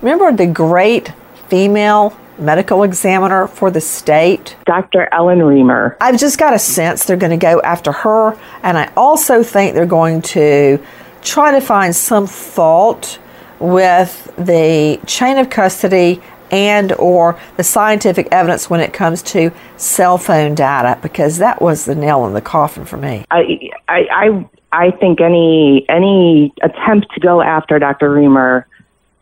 [0.00, 1.12] remember the great
[1.48, 4.56] female medical examiner for the state?
[4.64, 5.08] Dr.
[5.12, 5.96] Ellen Riemer.
[6.00, 9.74] I've just got a sense they're going to go after her, and I also think
[9.74, 10.78] they're going to
[11.22, 13.18] try to find some fault
[13.58, 16.20] with the chain of custody
[16.52, 21.86] and or the scientific evidence when it comes to cell phone data because that was
[21.86, 23.24] the nail in the coffin for me.
[23.30, 28.10] I I I, I think any any attempt to go after Dr.
[28.10, 28.64] Riemer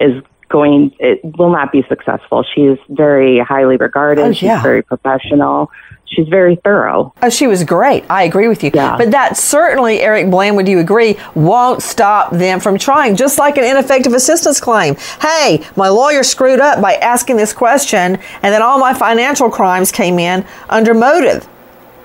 [0.01, 2.45] is going it will not be successful.
[2.55, 4.23] She's very highly regarded.
[4.23, 4.57] Oh, yeah.
[4.57, 5.71] She's very professional
[6.11, 7.15] she's very thorough.
[7.23, 8.05] Oh, she was great.
[8.11, 8.71] I agree with you.
[8.75, 8.97] Yeah.
[8.97, 13.57] But that certainly, Eric Bland, would you agree, won't stop them from trying, just like
[13.57, 14.97] an ineffective assistance claim.
[15.21, 19.93] Hey, my lawyer screwed up by asking this question, and then all my financial crimes
[19.93, 21.45] came in under motive,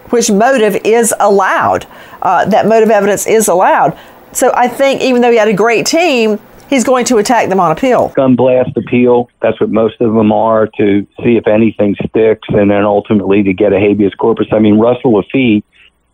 [0.10, 1.88] which motive is allowed.
[2.22, 3.98] Uh, that motive evidence is allowed.
[4.32, 6.40] So I think even though he had a great team,
[6.70, 8.10] he's going to attack them on appeal.
[8.10, 9.30] Gun blast appeal.
[9.42, 13.54] That's what most of them are to see if anything sticks and then ultimately to
[13.54, 14.48] get a habeas corpus.
[14.52, 15.64] I mean, Russell Laffitte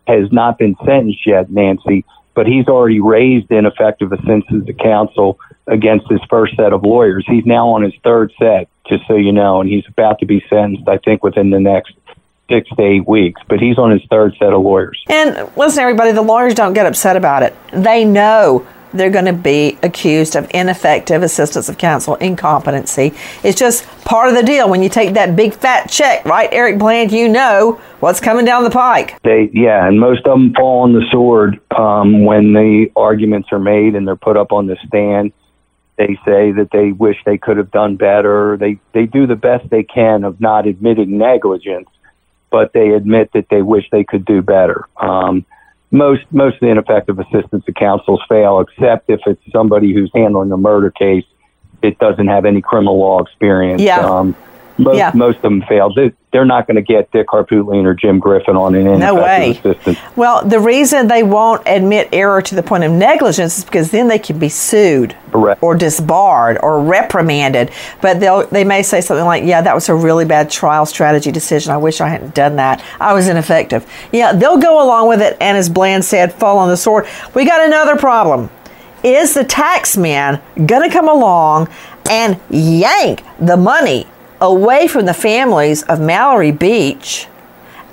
[0.06, 6.10] has not been sentenced yet, Nancy, but he's already raised ineffective assistance to counsel against
[6.10, 7.24] his first set of lawyers.
[7.28, 10.44] He's now on his third set, just so you know, and he's about to be
[10.48, 11.94] sentenced, I think, within the next
[12.50, 15.02] six to eight weeks, but he's on his third set of lawyers.
[15.08, 17.54] And listen, everybody, the lawyers don't get upset about it.
[17.72, 23.12] They know they're going to be accused of ineffective assistance of counsel, incompetency.
[23.42, 24.68] It's just part of the deal.
[24.68, 28.64] When you take that big fat check, right, Eric Bland, you know what's coming down
[28.64, 29.20] the pike.
[29.22, 33.58] They, yeah, and most of them fall on the sword um, when the arguments are
[33.58, 35.32] made and they're put up on the stand.
[35.96, 38.56] They say that they wish they could have done better.
[38.56, 41.88] They they do the best they can of not admitting negligence,
[42.50, 44.88] but they admit that they wish they could do better.
[44.96, 45.44] Um,
[45.92, 50.50] most most of the ineffective assistance to counsels fail, except if it's somebody who's handling
[50.50, 51.24] a murder case
[51.82, 53.82] It doesn't have any criminal law experience.
[53.82, 53.98] Yeah.
[53.98, 54.34] Um,
[54.82, 55.10] most, Yeah.
[55.14, 55.92] most of them fail.
[55.94, 59.50] They, they're not going to get Dick Harpootlian or Jim Griffin on an No way.
[59.62, 59.98] assistance.
[60.16, 64.08] Well, the reason they won't admit error to the point of negligence is because then
[64.08, 65.62] they can be sued Correct.
[65.62, 67.70] or disbarred or reprimanded.
[68.00, 71.30] But they'll they may say something like, "Yeah, that was a really bad trial strategy
[71.32, 71.72] decision.
[71.72, 72.82] I wish I hadn't done that.
[73.00, 76.68] I was ineffective." Yeah, they'll go along with it, and as Bland said, fall on
[76.68, 77.06] the sword.
[77.34, 78.48] We got another problem.
[79.02, 81.68] Is the tax man gonna come along
[82.08, 84.06] and yank the money
[84.42, 87.28] away from the families of Mallory Beach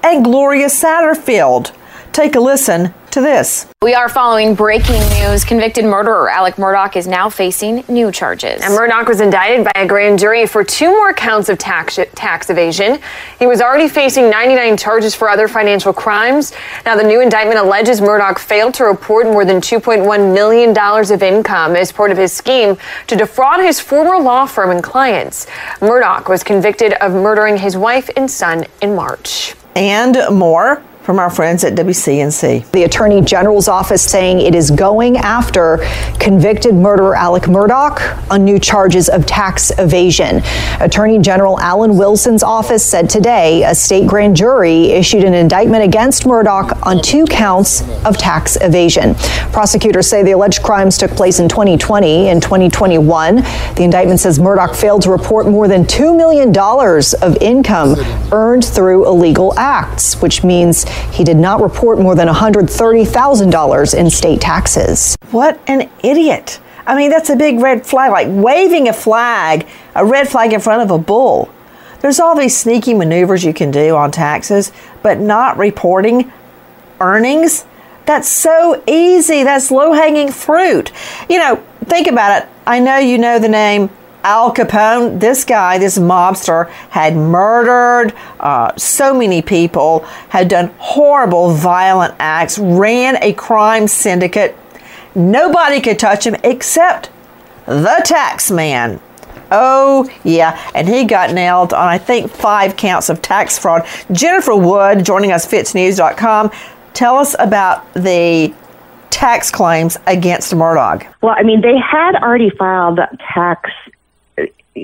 [0.03, 1.71] and Gloria Satterfield?
[2.11, 3.67] Take a listen to this.
[3.81, 5.43] We are following breaking news.
[5.43, 8.61] Convicted murderer Alex Murdaugh is now facing new charges.
[8.61, 12.49] And Murdaugh was indicted by a grand jury for two more counts of tax tax
[12.49, 12.99] evasion.
[13.39, 16.51] He was already facing 99 charges for other financial crimes.
[16.85, 21.23] Now, the new indictment alleges Murdaugh failed to report more than 2.1 million dollars of
[21.23, 25.45] income as part of his scheme to defraud his former law firm and clients.
[25.79, 29.55] Murdaugh was convicted of murdering his wife and son in March.
[29.75, 30.83] And more.
[31.01, 32.69] From our friends at WCNC.
[32.71, 35.77] The Attorney General's office saying it is going after
[36.19, 40.41] convicted murderer Alex Murdaugh on new charges of tax evasion.
[40.79, 46.25] Attorney General Alan Wilson's office said today a state grand jury issued an indictment against
[46.25, 49.15] Murdaugh on two counts of tax evasion.
[49.51, 53.37] Prosecutors say the alleged crimes took place in 2020 and 2021.
[53.37, 56.55] The indictment says Murdaugh failed to report more than $2 million
[57.21, 57.95] of income
[58.31, 64.41] earned through illegal acts, which means he did not report more than $130,000 in state
[64.41, 65.15] taxes.
[65.31, 66.59] What an idiot.
[66.85, 70.59] I mean, that's a big red flag, like waving a flag, a red flag in
[70.59, 71.49] front of a bull.
[72.01, 74.71] There's all these sneaky maneuvers you can do on taxes,
[75.03, 76.31] but not reporting
[76.99, 77.65] earnings.
[78.05, 79.43] That's so easy.
[79.43, 80.91] That's low hanging fruit.
[81.29, 82.49] You know, think about it.
[82.65, 83.89] I know you know the name
[84.23, 89.99] Al Capone, this guy, this mobster, had murdered uh, so many people,
[90.29, 94.57] had done horrible, violent acts, ran a crime syndicate.
[95.15, 97.09] Nobody could touch him except
[97.65, 98.99] the tax man.
[99.51, 103.87] Oh, yeah, and he got nailed on, I think, five counts of tax fraud.
[104.11, 106.51] Jennifer Wood, joining us, fitsnews.com.
[106.93, 108.53] Tell us about the
[109.09, 111.05] tax claims against Murdaugh.
[111.21, 112.99] Well, I mean, they had already filed
[113.33, 113.71] tax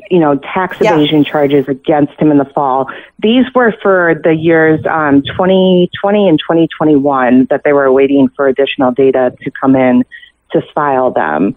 [0.09, 1.31] you know, tax evasion yeah.
[1.31, 2.89] charges against him in the fall.
[3.19, 8.91] These were for the years um, 2020 and 2021 that they were waiting for additional
[8.91, 10.03] data to come in
[10.51, 11.55] to file them.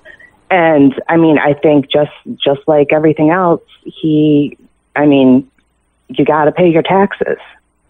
[0.50, 4.56] And I mean, I think just just like everything else, he,
[4.96, 5.50] I mean,
[6.08, 7.38] you got to pay your taxes.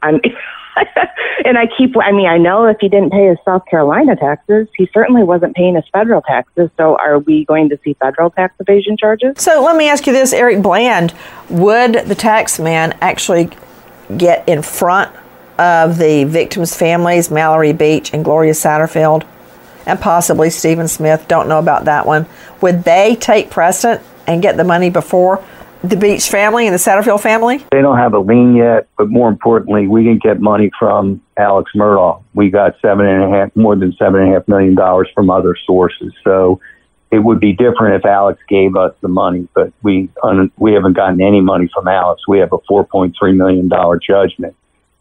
[0.02, 0.20] I'm.
[1.44, 4.68] and I keep, I mean, I know if he didn't pay his South Carolina taxes,
[4.76, 6.70] he certainly wasn't paying his federal taxes.
[6.76, 9.34] So are we going to see federal tax evasion charges?
[9.38, 11.14] So let me ask you this, Eric Bland.
[11.50, 13.50] Would the tax man actually
[14.16, 15.14] get in front
[15.58, 19.26] of the victims' families, Mallory Beach and Gloria Satterfield,
[19.86, 21.26] and possibly Stephen Smith?
[21.28, 22.26] Don't know about that one.
[22.60, 25.42] Would they take precedent and get the money before
[25.82, 27.58] the Beach family and the Satterfield family?
[27.70, 31.72] They don't have a lien yet, but more importantly, we can get money from Alex
[31.74, 32.22] Murdaugh.
[32.34, 35.30] We got seven and a half, more than seven and a half million dollars from
[35.30, 36.12] other sources.
[36.24, 36.60] So
[37.10, 40.94] it would be different if Alex gave us the money, but we un, we haven't
[40.94, 42.22] gotten any money from Alex.
[42.28, 44.54] We have a four point three million dollar judgment.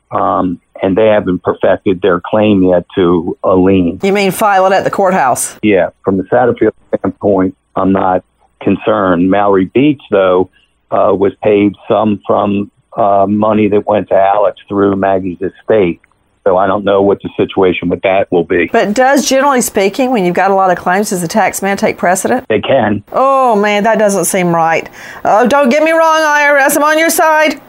[0.09, 3.99] Um, and they haven't perfected their claim yet to a lien.
[4.03, 5.59] You mean file it at the courthouse?
[5.61, 5.89] Yeah.
[6.05, 8.23] From the Satterfield standpoint, I'm not
[8.61, 9.29] concerned.
[9.29, 10.49] Mallory Beach, though,
[10.91, 16.01] uh, was paid some from uh, money that went to Alex through Maggie's estate.
[16.47, 18.67] So I don't know what the situation with that will be.
[18.71, 21.75] But does, generally speaking, when you've got a lot of claims, does the tax man
[21.75, 22.47] take precedent?
[22.47, 23.03] They can.
[23.11, 24.89] Oh man, that doesn't seem right.
[25.25, 27.61] Oh, don't get me wrong, IRS, I'm on your side.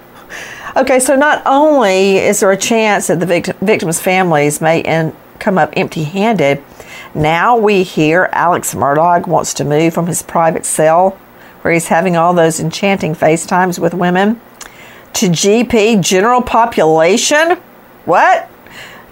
[0.77, 5.13] Okay, so not only is there a chance that the victim, victims' families may end,
[5.41, 6.63] come up empty-handed,
[7.17, 11.19] now we hear Alex Murdaugh wants to move from his private cell
[11.69, 14.41] where he's having all those enchanting FaceTimes with women,
[15.13, 17.59] to GP general population?
[18.07, 18.49] What?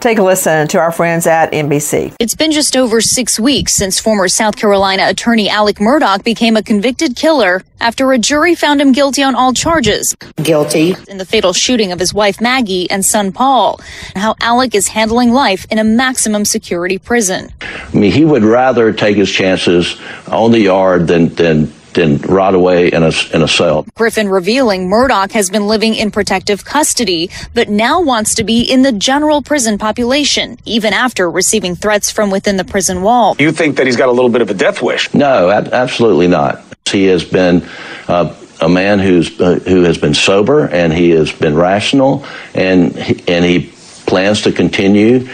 [0.01, 2.15] Take a listen to our friends at NBC.
[2.19, 6.63] It's been just over six weeks since former South Carolina attorney Alex Murdaugh became a
[6.63, 10.17] convicted killer after a jury found him guilty on all charges.
[10.43, 10.95] Guilty.
[11.09, 13.81] In the fatal shooting of his wife Maggie and son Paul.
[14.15, 17.53] And how Alex is handling life in a maximum security prison.
[17.61, 22.55] I mean, he would rather take his chances on the yard than, than and rot
[22.55, 23.87] away in a, in a cell.
[23.95, 28.83] Griffin revealing Murdaugh has been living in protective custody, but now wants to be in
[28.83, 33.37] the general prison population, even after receiving threats from within the prison wall.
[33.39, 35.13] You think that he's got a little bit of a death wish?
[35.15, 36.63] No, absolutely not.
[36.87, 37.69] He has been
[38.09, 42.25] uh, a man who's uh, who has been sober and he has been rational
[42.55, 43.73] and he, and he
[44.07, 45.29] plans to continue.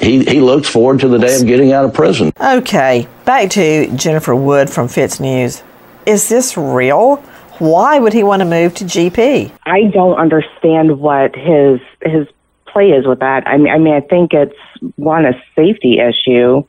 [0.00, 2.32] He, he looks forward to the day of getting out of prison.
[2.40, 5.62] Okay, back to Jennifer Wood from FITS News
[6.06, 7.16] is this real?
[7.58, 9.50] Why would he want to move to GP?
[9.64, 12.26] I don't understand what his his
[12.66, 13.46] play is with that.
[13.46, 14.56] I mean, I mean, I think it's
[14.96, 16.64] one a safety issue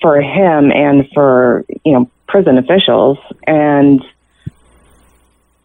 [0.00, 4.02] for him and for you know prison officials, and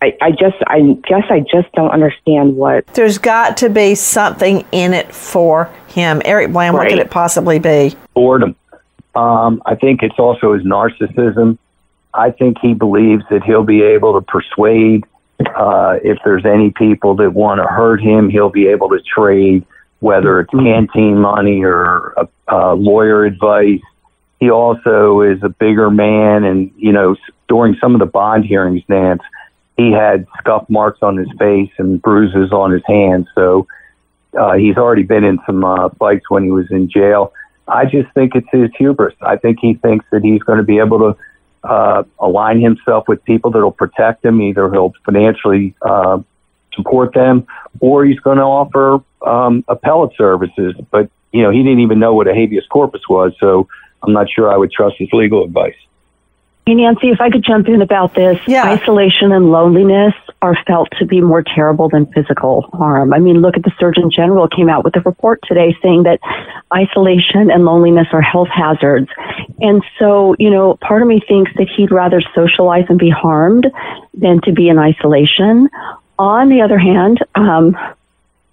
[0.01, 2.87] I, I just, I guess, I just don't understand what.
[2.87, 6.75] There's got to be something in it for him, Eric Bland.
[6.75, 6.85] Right.
[6.85, 7.95] What could it possibly be?
[8.15, 8.55] Boredom.
[9.13, 11.59] Um, I think it's also his narcissism.
[12.13, 15.05] I think he believes that he'll be able to persuade.
[15.55, 19.65] Uh, if there's any people that want to hurt him, he'll be able to trade,
[19.99, 20.65] whether it's mm-hmm.
[20.65, 23.81] canteen money or a, a lawyer advice.
[24.39, 27.15] He also is a bigger man, and you know,
[27.47, 29.21] during some of the bond hearings, Nance,
[29.77, 33.27] he had scuff marks on his face and bruises on his hands.
[33.35, 33.67] So
[34.33, 37.33] Uh, he's already been in some uh, fights when he was in jail.
[37.67, 39.13] I just think it's his hubris.
[39.21, 41.17] I think he thinks that he's going to be able to
[41.63, 44.41] uh, align himself with people that will protect him.
[44.41, 46.19] Either he'll financially uh,
[46.73, 47.45] support them,
[47.79, 50.73] or he's going to offer um, appellate services.
[50.89, 53.67] But you know, he didn't even know what a habeas corpus was, so
[54.03, 55.75] I'm not sure I would trust his legal advice.
[56.71, 58.63] Hey, Nancy, if I could jump in about this, yeah.
[58.63, 63.13] isolation and loneliness are felt to be more terrible than physical harm.
[63.13, 66.21] I mean, look at the Surgeon General came out with a report today saying that
[66.73, 69.09] isolation and loneliness are health hazards.
[69.59, 73.67] And so, you know, part of me thinks that he'd rather socialize and be harmed
[74.13, 75.67] than to be in isolation.
[76.19, 77.75] On the other hand, um,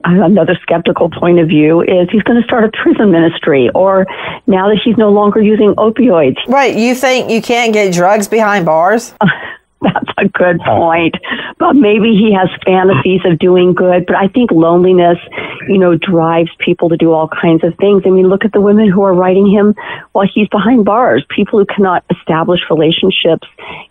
[0.05, 4.07] another skeptical point of view is he's going to start a prison ministry or
[4.47, 6.37] now that he's no longer using opioids.
[6.47, 6.77] Right.
[6.77, 9.15] You think you can't get drugs behind bars?
[9.83, 11.15] That's a good point.
[11.59, 14.07] But maybe he has fantasies of doing good.
[14.07, 15.19] But I think loneliness,
[15.69, 18.03] you know, drives people to do all kinds of things.
[18.05, 19.75] I mean, look at the women who are writing him
[20.13, 21.25] while he's behind bars.
[21.29, 23.47] People who cannot establish relationships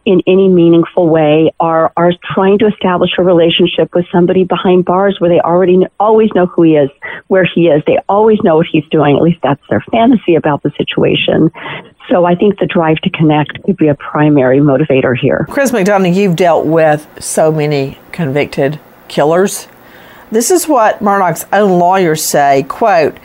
[0.05, 5.17] in any meaningful way are, are trying to establish a relationship with somebody behind bars
[5.19, 6.89] where they already know, always know who he is,
[7.27, 7.81] where he is.
[7.87, 9.15] They always know what he's doing.
[9.15, 11.49] At least that's their fantasy about the situation.
[12.09, 15.45] So I think the drive to connect could be a primary motivator here.
[15.49, 19.67] Chris McDonough, you've dealt with so many convicted killers.
[20.31, 23.17] This is what Murdaugh's own lawyers say, quote,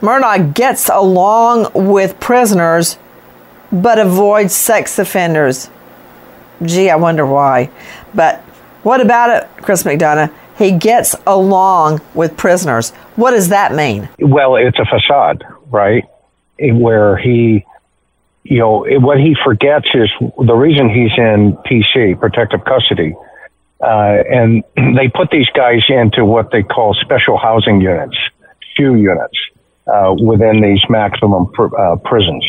[0.00, 2.98] Murdaugh gets along with prisoners
[3.72, 5.70] but avoids sex offenders.
[6.62, 7.70] Gee, I wonder why.
[8.14, 8.40] But
[8.82, 10.32] what about it, Chris McDonough?
[10.58, 12.90] He gets along with prisoners.
[13.16, 14.08] What does that mean?
[14.18, 16.04] Well, it's a facade, right?
[16.58, 17.64] Where he
[18.48, 23.14] you know, what he forgets is the reason he's in PC, protective custody,
[23.80, 24.64] uh, and
[24.96, 28.16] they put these guys into what they call special housing units,
[28.76, 29.36] few units,
[29.86, 32.44] uh, within these maximum pr- uh, prisons.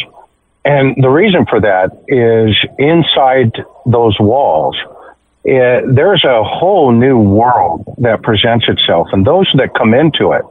[0.66, 3.54] And the reason for that is inside
[3.86, 4.76] those walls,
[5.46, 9.08] it, eh, there's a whole new world that presents itself.
[9.14, 10.44] And those that come into it,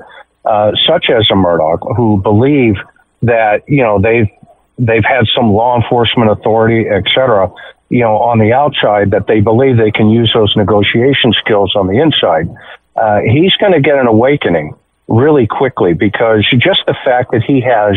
[0.46, 2.76] uh, such as a Murdaugh, who believe
[3.22, 4.30] that, you know, they've
[4.78, 7.50] they've had some law enforcement authority, et cetera,
[7.88, 11.86] you know, on the outside that they believe they can use those negotiation skills on
[11.86, 12.48] the inside.
[12.96, 14.74] Uh, he's going to get an awakening
[15.08, 17.96] really quickly because just the fact that he has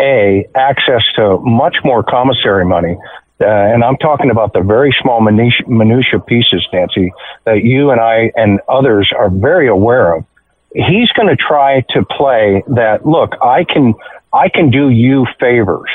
[0.00, 2.96] a access to much more commissary money.
[3.40, 7.12] Uh, and I'm talking about the very small minutia, minutia pieces, Nancy,
[7.44, 10.24] that you and I and others are very aware of.
[10.74, 13.06] He's going to try to play that.
[13.06, 13.94] Look, I can,
[14.32, 15.90] I can do you favors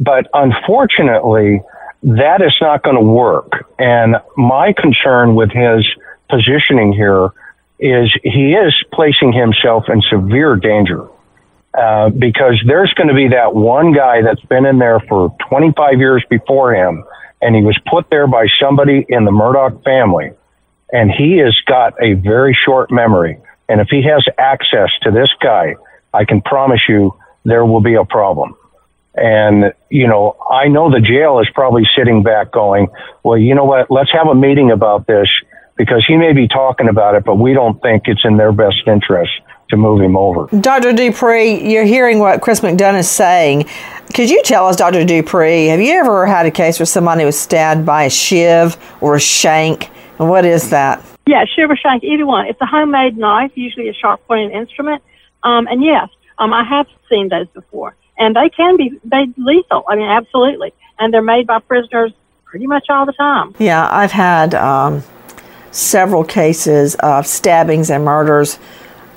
[0.00, 1.62] but unfortunately,
[2.02, 3.66] that is not going to work.
[3.78, 5.86] And my concern with his
[6.30, 7.28] positioning here
[7.78, 11.06] is he is placing himself in severe danger.
[11.72, 16.00] Uh, because there's going to be that one guy that's been in there for 25
[16.00, 17.04] years before him,
[17.40, 20.32] and he was put there by somebody in the Murdaugh family,
[20.92, 23.38] and he has got a very short memory.
[23.68, 25.76] And if he has access to this guy,
[26.12, 28.56] I can promise you there will be a problem.
[29.20, 32.88] And, you know, I know the jail is probably sitting back going,
[33.22, 33.90] well, you know what?
[33.90, 35.28] Let's have a meeting about this
[35.76, 38.82] because he may be talking about it, but we don't think it's in their best
[38.86, 39.30] interest
[39.68, 40.46] to move him over.
[40.58, 40.92] Dr.
[40.92, 43.66] DuPre, you're hearing what Chris McDonough is saying.
[44.14, 45.04] Could you tell us, Dr.
[45.04, 49.16] DuPre, have you ever had a case where somebody was stabbed by a shiv or
[49.16, 49.90] a shank?
[50.18, 51.04] And what is that?
[51.26, 52.46] Yeah, shiv or shank, either one.
[52.46, 55.02] It's a homemade knife, usually a sharp pointed instrument.
[55.42, 56.08] Um, and yes,
[56.38, 59.84] um, I have seen those before and they can be made lethal.
[59.88, 62.12] I mean, absolutely, and they're made by prisoners
[62.44, 63.54] pretty much all the time.
[63.58, 65.02] Yeah, I've had um,
[65.72, 68.58] several cases of stabbings and murders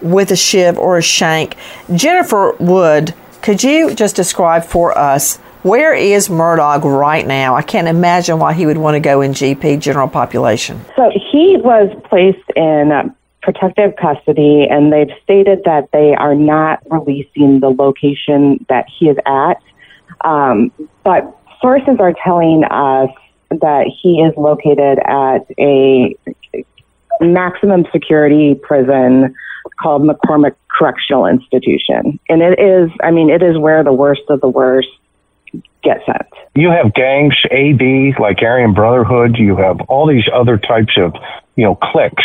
[0.02, 1.56] with a shiv or a shank.
[1.94, 7.56] Jennifer Wood, could you just describe for us where is Murdaugh right now?
[7.56, 10.84] I can't imagine why he would want to go in GP, general population.
[10.96, 13.14] So he was placed in
[13.44, 19.18] protective custody, and they've stated that they are not releasing the location that he is
[19.26, 19.62] at.
[20.26, 20.72] Um,
[21.04, 23.10] but sources are telling us
[23.52, 26.16] that he is located at a
[27.22, 29.36] maximum security prison
[29.82, 32.20] called McCormick Correctional Institution.
[32.30, 34.88] And it is, I mean, it is where the worst of the worst
[35.84, 36.28] get sent.
[36.56, 39.38] You have gangs, AB, like Aryan Brotherhood.
[39.38, 41.14] You have all these other types of,
[41.56, 42.24] you know, cliques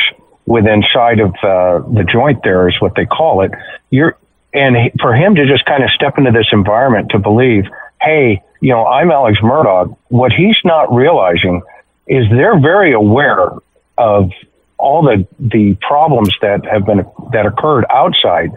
[0.49, 3.53] within side of uh, the joint there is what they call it.
[3.91, 4.17] You're
[4.55, 7.65] and for him to just kind of step into this environment to believe,
[8.01, 9.95] hey, you know, I'm Alex Murdaugh.
[10.09, 11.63] What he's not realizing
[12.07, 13.51] is they're very aware
[13.99, 14.31] of
[14.79, 18.51] all the the problems that have been that occurred outside,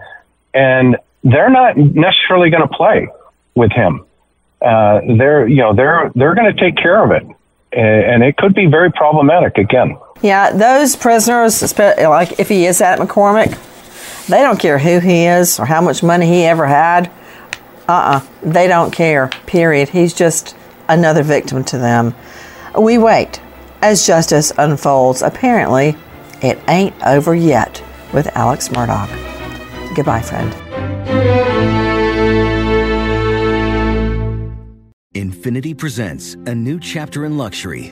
[0.53, 3.09] and they're not necessarily going to play
[3.53, 4.05] with him.
[4.61, 7.23] Uh, they're you know they're they're going to take care of it,
[7.73, 9.97] and it could be very problematic again.
[10.22, 13.57] Yeah, those prisoners, like if he is at McCormick,
[14.28, 17.07] they don't care who he is or how much money he ever had.
[17.88, 19.89] Uh uh-uh, uh they don't care, period.
[19.89, 20.55] He's just
[20.88, 22.13] another victim to them.
[22.80, 23.41] We wait
[23.82, 25.22] as justice unfolds.
[25.22, 25.97] Apparently,
[26.41, 29.09] it ain't over yet with Alex Murdaugh.
[29.95, 30.53] Goodbye, friend.
[35.13, 37.91] Infiniti presents a new chapter in luxury,